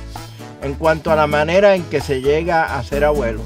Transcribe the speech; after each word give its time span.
en 0.63 0.73
cuanto 0.73 1.11
a 1.11 1.15
la 1.15 1.27
manera 1.27 1.75
en 1.75 1.83
que 1.83 2.01
se 2.01 2.19
llega 2.23 2.75
a 2.75 2.83
ser 2.83 3.05
abuelo. 3.05 3.41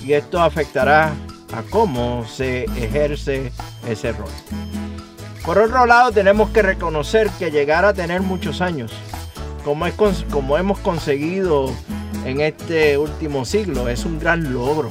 Y 0.00 0.12
esto 0.12 0.40
afectará 0.40 1.14
a 1.52 1.62
cómo 1.68 2.26
se 2.28 2.62
ejerce 2.76 3.50
ese 3.88 4.12
rol. 4.12 4.30
Por 5.44 5.58
otro 5.58 5.84
lado, 5.84 6.12
tenemos 6.12 6.50
que 6.50 6.62
reconocer 6.62 7.28
que 7.40 7.50
llegar 7.50 7.84
a 7.84 7.92
tener 7.92 8.22
muchos 8.22 8.60
años 8.60 8.92
como, 10.30 10.56
hemos 10.56 10.78
conseguido 10.78 11.70
en 12.24 12.40
este 12.40 12.96
último 12.96 13.44
siglo, 13.44 13.88
es 13.88 14.04
un 14.04 14.18
gran 14.18 14.52
logro. 14.52 14.90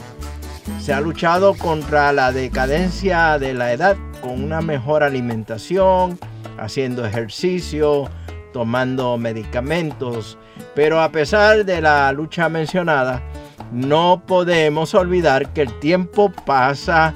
Se 0.80 0.94
ha 0.94 1.02
luchado 1.02 1.56
contra 1.56 2.14
la 2.14 2.32
decadencia 2.32 3.40
de 3.40 3.54
la 3.54 3.74
edad 3.74 3.98
con 4.22 4.44
una 4.44 4.62
mejor 4.62 5.04
alimentación, 5.04 6.20
haciendo 6.60 7.06
ejercicio, 7.06 8.10
tomando 8.54 9.18
medicamentos, 9.18 10.38
pero 10.76 11.02
a 11.02 11.12
pesar 11.12 11.66
de 11.66 11.82
la 11.82 12.12
lucha 12.12 12.48
mencionada, 12.50 13.24
no 13.72 14.24
podemos 14.28 14.94
olvidar 14.94 15.54
que 15.54 15.64
el 15.64 15.80
tiempo 15.80 16.32
pasa 16.46 17.16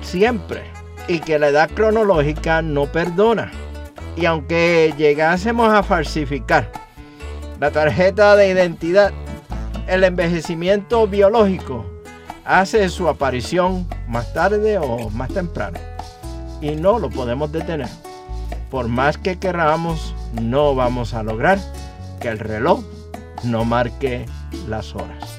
siempre 0.00 0.62
y 1.06 1.18
que 1.18 1.38
la 1.38 1.48
edad 1.48 1.70
cronológica 1.70 2.62
no 2.62 2.86
perdona. 2.86 3.52
Y 4.16 4.26
aunque 4.26 4.92
llegásemos 4.96 5.72
a 5.72 5.82
falsificar 5.82 6.70
la 7.58 7.70
tarjeta 7.70 8.36
de 8.36 8.48
identidad, 8.48 9.12
el 9.86 10.04
envejecimiento 10.04 11.06
biológico 11.06 11.86
hace 12.44 12.88
su 12.88 13.08
aparición 13.08 13.86
más 14.08 14.32
tarde 14.34 14.78
o 14.78 15.08
más 15.10 15.32
temprano. 15.32 15.78
Y 16.60 16.72
no 16.72 16.98
lo 16.98 17.08
podemos 17.08 17.50
detener. 17.50 17.88
Por 18.70 18.88
más 18.88 19.16
que 19.16 19.38
queramos, 19.38 20.14
no 20.40 20.74
vamos 20.74 21.14
a 21.14 21.22
lograr 21.22 21.58
que 22.20 22.28
el 22.28 22.38
reloj 22.38 22.84
no 23.44 23.64
marque 23.64 24.26
las 24.68 24.94
horas. 24.94 25.38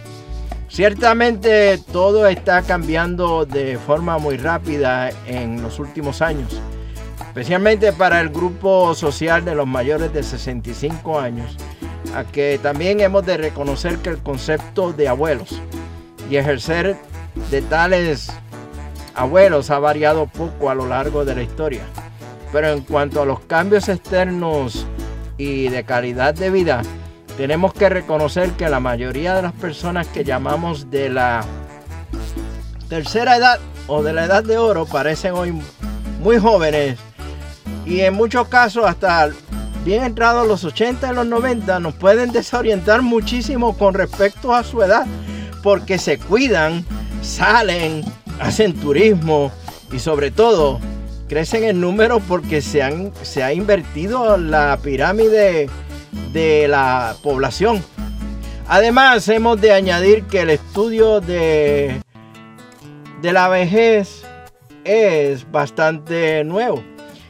Ciertamente 0.68 1.78
todo 1.92 2.28
está 2.28 2.64
cambiando 2.64 3.46
de 3.46 3.78
forma 3.78 4.18
muy 4.18 4.38
rápida 4.38 5.12
en 5.28 5.62
los 5.62 5.78
últimos 5.78 6.22
años 6.22 6.60
especialmente 7.28 7.94
para 7.94 8.22
el 8.22 8.30
grupo 8.30 8.94
social 8.96 9.44
de 9.44 9.56
los 9.56 9.68
mayores 9.68 10.14
de 10.14 10.24
65 10.24 11.20
años, 11.20 11.58
a 12.16 12.24
que 12.24 12.60
también 12.62 13.00
hemos 13.00 13.26
de 13.26 13.38
reconocer 13.38 13.98
que 13.98 14.10
el 14.10 14.20
concepto 14.20 14.94
de 14.94 15.08
abuelos 15.08 15.60
y 16.30 16.38
ejercer 16.38 16.96
de 17.50 17.62
tales 17.62 18.32
abuelos 19.16 19.70
ha 19.70 19.80
variado 19.80 20.28
poco 20.28 20.70
a 20.70 20.76
lo 20.76 20.88
largo 20.88 21.26
de 21.26 21.36
la 21.36 21.44
historia. 21.44 21.84
Pero 22.52 22.70
en 22.70 22.82
cuanto 22.82 23.22
a 23.22 23.26
los 23.26 23.40
cambios 23.42 23.90
externos 23.90 24.86
y 25.38 25.70
de 25.70 25.84
calidad 25.84 26.36
de 26.36 26.52
vida, 26.52 26.84
tenemos 27.38 27.74
que 27.74 27.90
reconocer 27.90 28.52
que 28.52 28.70
la 28.70 28.80
mayoría 28.80 29.34
de 29.34 29.42
las 29.42 29.54
personas 29.54 30.08
que 30.08 30.24
llamamos 30.24 30.92
de 30.92 31.10
la 31.10 31.44
tercera 32.90 33.38
edad 33.38 33.60
o 33.88 34.04
de 34.04 34.14
la 34.14 34.26
edad 34.26 34.44
de 34.44 34.60
oro 34.60 34.86
parecen 34.86 35.34
hoy 35.34 35.60
muy 36.20 36.38
jóvenes 36.38 37.00
y 37.86 38.02
en 38.02 38.14
muchos 38.14 38.48
casos 38.48 38.86
hasta 38.86 39.30
bien 39.84 40.04
entrados 40.04 40.48
los 40.48 40.64
80 40.64 41.12
y 41.12 41.16
los 41.16 41.26
90 41.26 41.80
nos 41.80 41.94
pueden 41.96 42.32
desorientar 42.32 43.02
muchísimo 43.02 43.78
con 43.78 43.94
respecto 43.94 44.54
a 44.54 44.64
su 44.64 44.82
edad 44.82 45.06
porque 45.62 45.98
se 45.98 46.18
cuidan, 46.18 46.86
salen, 47.22 48.04
hacen 48.40 48.74
turismo 48.74 49.52
y 49.92 50.00
sobre 50.00 50.32
todo 50.32 50.80
crecen 51.28 51.64
en 51.64 51.82
número 51.82 52.20
porque 52.20 52.62
se, 52.62 52.84
han, 52.84 53.12
se 53.22 53.44
ha 53.44 53.54
invertido 53.54 54.38
la 54.38 54.78
pirámide 54.82 55.70
de 56.32 56.68
la 56.68 57.16
población. 57.24 57.84
Además, 58.68 59.28
hemos 59.30 59.60
de 59.60 59.74
añadir 59.74 60.24
que 60.24 60.42
el 60.42 60.50
estudio 60.50 61.22
de, 61.22 62.02
de 63.22 63.34
la 63.34 63.50
vejez 63.50 64.24
es 64.84 65.50
bastante 65.52 66.44
nuevo. 66.44 66.84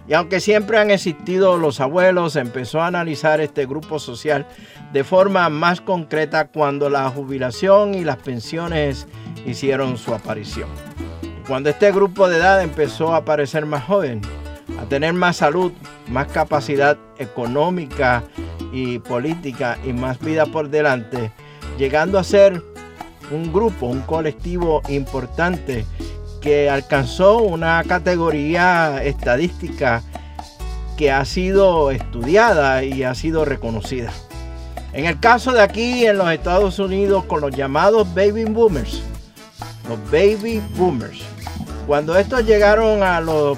Y 0.08 0.14
aunque 0.14 0.40
siempre 0.40 0.78
han 0.78 0.92
existido 0.92 1.58
los 1.58 1.80
abuelos, 1.80 2.36
empezó 2.36 2.82
a 2.82 2.88
analizar 2.88 3.40
este 3.40 3.66
grupo 3.66 4.00
social 4.00 4.46
de 4.92 5.04
forma 5.04 5.48
más 5.50 5.80
concreta 5.80 6.48
cuando 6.48 6.90
la 6.90 7.10
jubilación 7.10 7.96
y 7.96 8.04
las 8.04 8.18
pensiones 8.18 9.08
hicieron 9.46 9.98
su 9.98 10.14
aparición. 10.14 10.70
Cuando 11.48 11.70
este 11.70 11.92
grupo 11.92 12.28
de 12.28 12.38
edad 12.38 12.62
empezó 12.62 13.16
a 13.16 13.24
parecer 13.26 13.66
más 13.66 13.84
joven, 13.86 14.22
a 14.80 14.86
tener 14.86 15.14
más 15.14 15.38
salud, 15.38 15.72
más 16.10 16.28
capacidad 16.28 16.98
económica 17.18 18.24
y 18.72 19.00
política 19.00 19.78
y 19.86 19.94
más 19.94 20.20
vida 20.20 20.46
por 20.46 20.70
delante, 20.70 21.32
llegando 21.78 22.20
a 22.20 22.24
ser 22.24 22.62
un 23.32 23.52
grupo, 23.54 23.88
un 23.88 24.02
colectivo 24.02 24.82
importante 24.90 25.86
que 26.44 26.70
alcanzó 26.70 27.38
una 27.38 27.82
categoría 27.88 29.02
estadística 29.02 30.04
que 30.98 31.10
ha 31.10 31.24
sido 31.24 31.90
estudiada 31.90 32.84
y 32.84 33.04
ha 33.04 33.16
sido 33.16 33.46
reconocida. 33.46 34.12
En 34.92 35.06
el 35.06 35.22
caso 35.22 35.54
de 35.54 35.62
aquí 35.62 36.06
en 36.06 36.18
los 36.18 36.30
Estados 36.30 36.80
Unidos 36.80 37.24
con 37.24 37.40
los 37.40 37.56
llamados 37.56 38.14
baby 38.14 38.44
boomers, 38.44 39.02
los 39.88 40.12
baby 40.12 40.62
boomers. 40.76 41.22
Cuando 41.88 42.18
estos 42.18 42.46
llegaron 42.46 43.04
a 43.04 43.22
los 43.22 43.58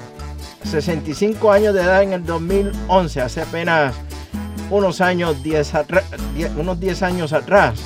65 0.64 1.52
años 1.52 1.74
de 1.74 1.82
edad 1.82 2.04
en 2.04 2.14
el 2.14 2.24
2011, 2.24 3.20
hace 3.20 3.42
apenas 3.42 3.96
unos 4.70 5.02
años, 5.02 5.42
10 5.42 5.74
unos 6.56 6.80
10 6.80 7.02
años 7.02 7.34
atrás, 7.34 7.80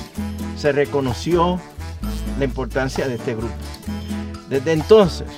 se 0.58 0.72
reconoció 0.72 1.58
la 2.38 2.44
importancia 2.44 3.08
de 3.08 3.14
este 3.14 3.34
grupo. 3.34 3.54
Desde 4.50 4.72
entonces, 4.72 5.28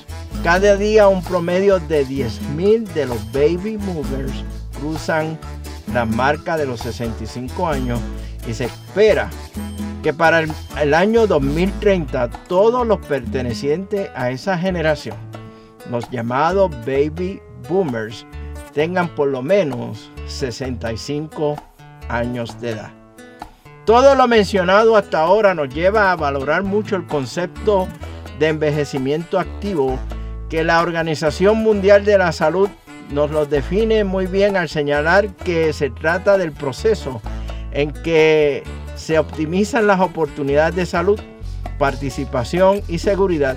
cada 0.42 0.74
día 0.76 1.06
un 1.06 1.22
promedio 1.22 1.78
de 1.78 2.06
10.000 2.06 2.84
de 2.94 3.04
los 3.04 3.30
baby 3.30 3.76
movers 3.76 4.32
cruzan 4.80 5.38
la 5.92 6.06
marca 6.06 6.56
de 6.56 6.64
los 6.64 6.80
65 6.80 7.68
años 7.68 8.00
y 8.48 8.54
se 8.54 8.64
espera 8.64 9.28
que 10.02 10.14
para 10.14 10.40
el, 10.80 10.94
año 10.94 11.26
2030 11.26 12.30
todos 12.48 12.86
los 12.86 12.98
pertenecientes 13.06 14.10
a 14.16 14.30
esa 14.30 14.56
generación, 14.56 15.16
los 15.90 16.08
llamados 16.10 16.70
baby 16.86 17.40
boomers, 17.68 18.26
tengan 18.72 19.08
por 19.14 19.28
lo 19.28 19.42
menos 19.42 20.10
65 20.26 21.56
años 22.08 22.58
de 22.62 22.70
edad. 22.70 22.90
Todo 23.84 24.14
lo 24.14 24.26
mencionado 24.26 24.96
hasta 24.96 25.20
ahora 25.20 25.54
nos 25.54 25.68
lleva 25.68 26.12
a 26.12 26.16
valorar 26.16 26.62
mucho 26.62 26.96
el 26.96 27.06
concepto 27.06 27.88
de 28.42 28.48
envejecimiento 28.48 29.38
activo 29.38 30.00
que 30.50 30.64
la 30.64 30.80
Organización 30.80 31.58
Mundial 31.58 32.04
de 32.04 32.18
la 32.18 32.32
Salud 32.32 32.68
nos 33.12 33.30
lo 33.30 33.46
define 33.46 34.02
muy 34.02 34.26
bien 34.26 34.56
al 34.56 34.68
señalar 34.68 35.28
que 35.28 35.72
se 35.72 35.90
trata 35.90 36.36
del 36.38 36.50
proceso 36.50 37.22
en 37.70 37.92
que 37.92 38.64
se 38.96 39.20
optimizan 39.20 39.86
las 39.86 40.00
oportunidades 40.00 40.74
de 40.74 40.86
salud, 40.86 41.20
participación 41.78 42.82
y 42.88 42.98
seguridad 42.98 43.56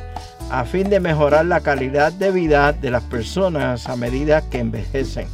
a 0.51 0.65
fin 0.65 0.87
de 0.91 0.99
mejorar 0.99 1.47
la 1.47 1.61
calidad 1.61 2.13
de 2.13 2.29
vida 2.29 2.71
de 2.71 2.91
las 2.91 3.01
personas 3.05 3.89
a 3.89 3.95
medida 3.95 4.47
que 4.51 4.59
envejecen. 4.59 5.27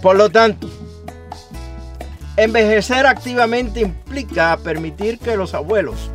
Por 0.00 0.14
lo 0.14 0.30
tanto, 0.30 0.70
envejecer 2.36 3.06
activamente 3.06 3.80
implica 3.80 4.56
permitir 4.62 5.18
que 5.18 5.36
los 5.36 5.52
abuelos 5.52 6.12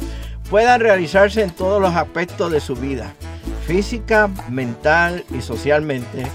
puedan 0.50 0.80
realizarse 0.80 1.44
en 1.44 1.52
todos 1.52 1.82
los 1.82 1.94
aspectos 1.94 2.52
de 2.52 2.60
su 2.60 2.76
vida, 2.76 3.14
física, 3.66 4.30
mental 4.50 5.26
y 5.38 5.42
socialmente, 5.42 6.26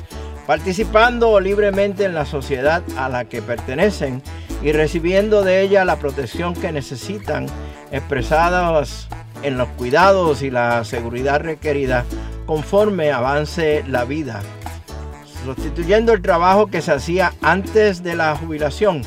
participando 0.47 1.41
libremente 1.41 2.05
en 2.05 2.14
la 2.14 2.26
sociedad 2.26 2.82
a 2.97 3.09
la 3.09 3.25
que 3.25 3.43
pertenecen 3.43 4.23
y 4.62 4.73
recibiendo 4.73 5.43
de 5.43 5.62
ella 5.62 5.85
la 5.85 5.97
protección 5.97 6.55
que 6.55 6.73
necesitan, 6.73 7.47
expresadas 7.91 9.09
en 9.43 9.59
los 9.59 9.69
cuidados 9.70 10.43
y 10.43 10.50
la 10.50 10.85
seguridad 10.85 11.41
requerida 11.41 12.05
conforme 12.47 13.12
avance 13.12 13.85
la 13.88 14.05
vida, 14.05 14.43
sustituyendo 15.44 16.12
el 16.12 16.23
trabajo 16.23 16.67
que 16.67 16.82
se 16.82 16.93
hacía 16.93 17.32
antes 17.41 18.03
de 18.03 18.14
la 18.14 18.37
jubilación 18.37 19.03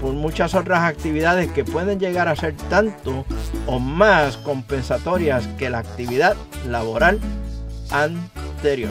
por 0.00 0.12
muchas 0.12 0.54
otras 0.54 0.80
actividades 0.80 1.50
que 1.52 1.64
pueden 1.64 1.98
llegar 1.98 2.28
a 2.28 2.36
ser 2.36 2.54
tanto 2.68 3.24
o 3.66 3.78
más 3.78 4.36
compensatorias 4.36 5.46
que 5.58 5.70
la 5.70 5.78
actividad 5.78 6.36
laboral 6.68 7.18
anterior. 7.90 8.90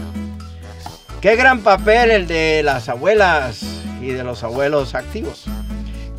Qué 1.22 1.36
gran 1.36 1.62
papel 1.62 2.12
el 2.12 2.28
de 2.28 2.62
las 2.64 2.90
abuelas 2.90 3.64
y 4.02 4.08
de 4.08 4.24
los 4.24 4.44
abuelos 4.44 4.96
activos. 4.96 5.46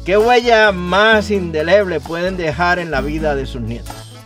¿Qué 0.04 0.16
huella 0.16 0.72
más 0.72 1.30
indeleble 1.30 2.00
pueden 2.00 2.36
dejar 2.36 2.78
en 2.78 2.90
la 2.90 3.00
vida 3.00 3.34
de 3.34 3.46
sus 3.46 3.60
nietos? 3.60 4.16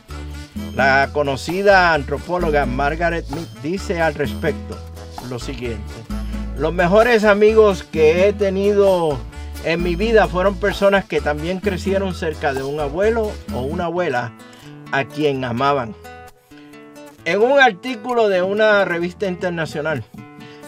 La 0.75 1.11
conocida 1.13 1.95
antropóloga 1.95 2.65
Margaret 2.67 3.29
Mead 3.31 3.47
dice 3.63 4.01
al 4.01 4.15
respecto 4.15 4.79
lo 5.29 5.39
siguiente. 5.39 5.93
Los 6.59 6.73
mejores 6.73 7.25
amigos 7.25 7.83
que 7.83 8.29
he 8.29 8.33
tenido 8.33 9.19
en 9.65 9.83
mi 9.83 9.97
vida 9.97 10.27
fueron 10.27 10.57
personas 10.57 11.05
que 11.05 11.21
también 11.21 11.61
crecieron 11.61 12.15
cerca 12.15 12.53
de 12.55 12.63
un 12.63 12.81
abuelo 12.81 13.31
o 13.53 13.61
una 13.61 13.87
abuela 13.87 14.33
a 14.93 15.05
quien 15.05 15.45
amaban. 15.45 15.95
En 17.25 17.43
un 17.43 17.61
artículo 17.61 18.29
de 18.29 18.43
una 18.43 18.85
revista 18.85 19.27
internacional 19.27 20.05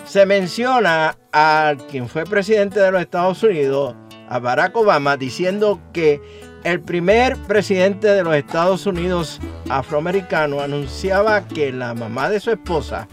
se 0.05 0.27
menciona 0.27 1.17
a 1.33 1.75
quien 1.91 2.09
fue 2.09 2.25
presidente 2.25 2.81
de 2.81 2.91
los 2.91 3.01
Estados 3.01 3.43
Unidos, 3.43 3.95
a 4.29 4.39
Barack 4.39 4.77
Obama 4.77 5.17
diciendo 5.17 5.81
que 5.93 6.21
el 6.65 6.81
primer 6.81 7.37
presidente 7.39 8.09
de 8.09 8.23
los 8.23 8.35
Estados 8.35 8.87
Unidos 8.87 9.41
afroamericano 9.71 10.61
anunciaba 10.61 11.49
que 11.49 11.73
la 11.73 11.95
mamá 11.95 12.29
de 12.29 12.41
su 12.41 12.51
esposa, 12.51 13.09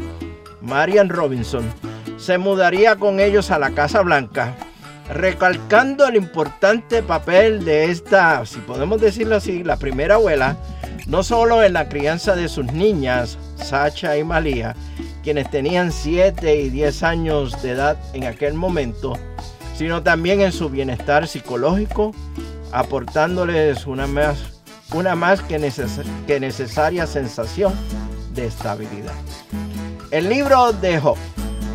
Marian 0.62 1.10
Robinson, 1.10 1.64
se 2.18 2.38
mudaría 2.38 2.98
con 2.98 3.20
ellos 3.20 3.50
a 3.50 3.60
la 3.60 3.72
Casa 3.72 4.02
Blanca, 4.02 4.56
recalcando 5.10 6.08
el 6.08 6.16
importante 6.16 7.02
papel 7.02 7.66
de 7.66 7.86
esta, 7.86 8.46
si 8.46 8.60
podemos 8.60 9.02
decirlo 9.02 9.36
así, 9.38 9.64
la 9.64 9.78
primera 9.78 10.16
abuela, 10.16 10.58
no 11.08 11.24
solo 11.24 11.64
en 11.64 11.74
la 11.74 11.90
crianza 11.90 12.36
de 12.36 12.48
sus 12.48 12.72
niñas, 12.72 13.38
Sacha 13.56 14.16
y 14.18 14.24
Malia, 14.24 14.76
quienes 15.24 15.50
tenían 15.50 15.92
7 15.92 16.56
y 16.56 16.70
10 16.70 17.04
años 17.04 17.62
de 17.64 17.72
edad 17.72 17.98
en 18.14 18.26
aquel 18.26 18.54
momento, 18.54 19.18
sino 19.76 20.04
también 20.04 20.42
en 20.42 20.52
su 20.52 20.70
bienestar 20.70 21.28
psicológico, 21.28 22.14
aportándoles 22.72 23.88
una 23.88 24.06
más, 24.06 24.38
una 24.94 25.16
más 25.16 25.42
que, 25.42 25.72
que 26.28 26.40
necesaria 26.40 27.08
sensación 27.08 27.74
de 28.36 28.46
estabilidad. 28.46 29.14
El 30.12 30.30
libro 30.30 30.72
de 30.74 31.00
Job, 31.00 31.18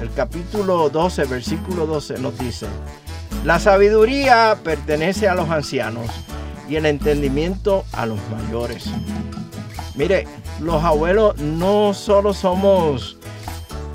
el 0.00 0.12
capítulo 0.12 0.88
12, 0.88 1.24
versículo 1.24 1.86
12, 1.86 2.18
nos 2.18 2.38
dice, 2.38 2.66
la 3.44 3.60
sabiduría 3.60 4.56
pertenece 4.64 5.28
a 5.28 5.34
los 5.34 5.50
ancianos 5.50 6.06
y 6.66 6.76
el 6.76 6.86
entendimiento 6.86 7.84
a 7.92 8.06
los 8.06 8.18
mayores. 8.30 8.86
Mire, 9.94 10.26
los 10.60 10.82
abuelos 10.82 11.36
no 11.38 11.92
solo 11.92 12.32
somos 12.32 13.18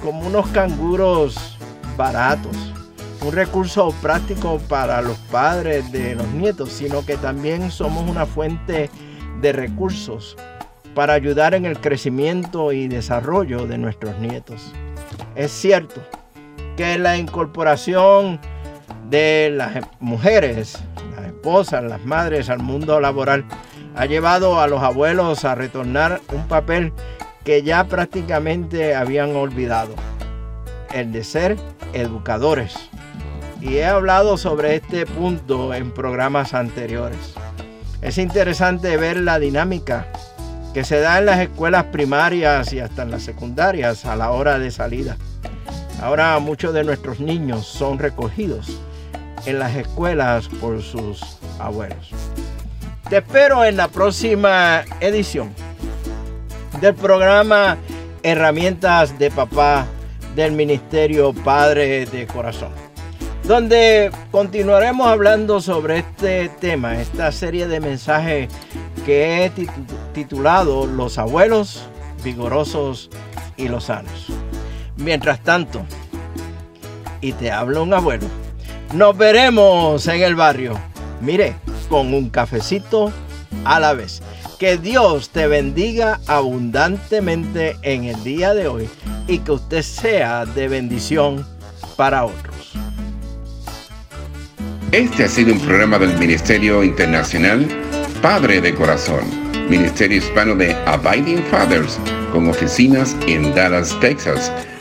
como 0.03 0.27
unos 0.27 0.47
canguros 0.49 1.57
baratos, 1.97 2.55
un 3.25 3.31
recurso 3.33 3.93
práctico 4.03 4.59
para 4.69 5.01
los 5.01 5.17
padres 5.31 5.91
de 5.91 6.15
los 6.15 6.27
nietos, 6.27 6.69
sino 6.69 7.03
que 7.03 7.17
también 7.17 7.71
somos 7.71 8.07
una 8.07 8.27
fuente 8.27 8.91
de 9.41 9.51
recursos 9.51 10.37
para 10.93 11.13
ayudar 11.13 11.55
en 11.55 11.65
el 11.65 11.79
crecimiento 11.79 12.71
y 12.71 12.87
desarrollo 12.87 13.65
de 13.65 13.79
nuestros 13.79 14.17
nietos. 14.19 14.73
Es 15.35 15.51
cierto 15.51 16.01
que 16.77 16.97
la 16.99 17.17
incorporación 17.17 18.39
de 19.09 19.49
las 19.51 19.83
mujeres, 19.99 20.77
las 21.15 21.25
esposas, 21.27 21.83
las 21.83 22.05
madres 22.05 22.49
al 22.49 22.59
mundo 22.59 22.99
laboral 22.99 23.45
ha 23.95 24.05
llevado 24.05 24.59
a 24.59 24.67
los 24.67 24.81
abuelos 24.83 25.45
a 25.45 25.55
retornar 25.55 26.21
un 26.31 26.47
papel 26.47 26.93
que 27.43 27.63
ya 27.63 27.85
prácticamente 27.85 28.95
habían 28.95 29.35
olvidado, 29.35 29.95
el 30.93 31.11
de 31.11 31.23
ser 31.23 31.57
educadores 31.93 32.89
y 33.61 33.77
he 33.77 33.85
hablado 33.85 34.37
sobre 34.37 34.75
este 34.75 35.05
punto 35.05 35.73
en 35.73 35.91
programas 35.91 36.53
anteriores. 36.53 37.33
Es 38.01 38.17
interesante 38.17 38.95
ver 38.95 39.17
la 39.17 39.39
dinámica 39.39 40.07
que 40.73 40.83
se 40.83 40.99
da 40.99 41.19
en 41.19 41.25
las 41.25 41.39
escuelas 41.39 41.85
primarias 41.85 42.71
y 42.71 42.79
hasta 42.79 43.03
en 43.03 43.11
las 43.11 43.23
secundarias 43.23 44.05
a 44.05 44.15
la 44.15 44.31
hora 44.31 44.59
de 44.59 44.71
salida. 44.71 45.17
Ahora 46.01 46.39
muchos 46.39 46.73
de 46.73 46.85
nuestros 46.85 47.19
niños 47.19 47.65
son 47.65 47.99
recogidos 47.99 48.79
en 49.45 49.59
las 49.59 49.75
escuelas 49.75 50.47
por 50.47 50.81
sus 50.81 51.37
abuelos. 51.59 52.11
Te 53.09 53.17
espero 53.17 53.65
en 53.65 53.77
la 53.77 53.87
próxima 53.87 54.83
edición 54.99 55.53
del 56.81 56.95
programa 56.95 57.77
Herramientas 58.23 59.17
de 59.17 59.31
Papá 59.31 59.85
del 60.35 60.51
Ministerio 60.51 61.33
Padre 61.33 62.05
de 62.05 62.27
Corazón 62.27 62.71
donde 63.49 64.11
continuaremos 64.29 65.07
hablando 65.07 65.59
sobre 65.59 65.97
este 65.97 66.49
tema, 66.59 67.01
esta 67.01 67.31
serie 67.31 67.67
de 67.67 67.79
mensajes 67.79 68.47
que 69.07 69.43
he 69.43 69.51
titulado 70.13 70.85
Los 70.85 71.17
abuelos 71.17 71.81
vigorosos 72.23 73.09
y 73.57 73.67
los 73.67 73.85
sanos. 73.85 74.27
Mientras 74.97 75.39
tanto, 75.39 75.81
y 77.21 77.33
te 77.33 77.51
hablo 77.51 77.81
un 77.81 77.91
abuelo, 77.91 78.27
nos 78.93 79.17
veremos 79.17 80.07
en 80.07 80.21
el 80.21 80.35
barrio. 80.35 80.79
Mire, 81.21 81.55
con 81.89 82.13
un 82.13 82.29
cafecito 82.29 83.11
a 83.65 83.79
la 83.79 83.93
vez. 83.93 84.21
Que 84.57 84.77
Dios 84.77 85.29
te 85.29 85.47
bendiga 85.47 86.19
abundantemente 86.27 87.77
en 87.81 88.05
el 88.05 88.23
día 88.23 88.53
de 88.53 88.67
hoy 88.67 88.89
y 89.27 89.39
que 89.39 89.53
usted 89.53 89.81
sea 89.81 90.45
de 90.45 90.67
bendición 90.67 91.45
para 91.95 92.25
otros. 92.25 92.73
Este 94.91 95.23
ha 95.23 95.27
sido 95.27 95.53
un 95.53 95.59
programa 95.59 95.99
del 95.99 96.17
Ministerio 96.17 96.83
Internacional 96.83 97.67
Padre 98.21 98.59
de 98.59 98.73
Corazón, 98.73 99.23
Ministerio 99.69 100.17
Hispano 100.17 100.55
de 100.55 100.73
Abiding 100.85 101.43
Fathers 101.43 101.99
con 102.33 102.49
oficinas 102.49 103.15
en 103.27 103.53
Dallas, 103.55 103.97
Texas. 104.01 104.51